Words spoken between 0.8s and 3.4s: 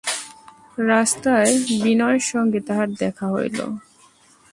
রাস্তায় বিনয়ের সঙ্গে তাহার দেখা